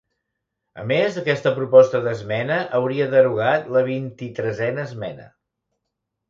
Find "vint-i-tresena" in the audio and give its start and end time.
3.91-4.89